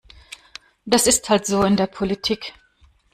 [0.83, 2.53] Das ist halt so in der Politik.